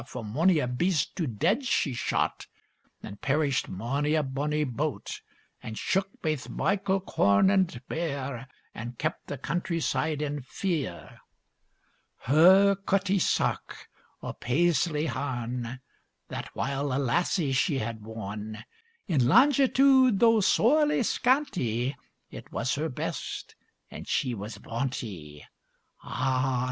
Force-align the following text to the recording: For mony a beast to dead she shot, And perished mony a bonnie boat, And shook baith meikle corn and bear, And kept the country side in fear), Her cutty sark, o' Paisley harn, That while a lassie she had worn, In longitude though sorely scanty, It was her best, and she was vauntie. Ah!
For 0.07 0.23
mony 0.25 0.57
a 0.57 0.67
beast 0.67 1.15
to 1.17 1.27
dead 1.27 1.63
she 1.63 1.93
shot, 1.93 2.47
And 3.03 3.21
perished 3.21 3.69
mony 3.69 4.15
a 4.15 4.23
bonnie 4.23 4.63
boat, 4.63 5.21
And 5.61 5.77
shook 5.77 6.23
baith 6.23 6.49
meikle 6.49 7.01
corn 7.01 7.51
and 7.51 7.79
bear, 7.87 8.47
And 8.73 8.97
kept 8.97 9.27
the 9.27 9.37
country 9.37 9.79
side 9.79 10.23
in 10.23 10.41
fear), 10.41 11.19
Her 12.21 12.73
cutty 12.75 13.19
sark, 13.19 13.89
o' 14.23 14.33
Paisley 14.33 15.05
harn, 15.05 15.79
That 16.29 16.47
while 16.55 16.91
a 16.91 16.97
lassie 16.97 17.51
she 17.51 17.77
had 17.77 18.01
worn, 18.01 18.63
In 19.05 19.27
longitude 19.27 20.19
though 20.19 20.41
sorely 20.41 21.03
scanty, 21.03 21.95
It 22.31 22.51
was 22.51 22.73
her 22.73 22.89
best, 22.89 23.53
and 23.91 24.07
she 24.07 24.33
was 24.33 24.57
vauntie. 24.57 25.45
Ah! 26.01 26.59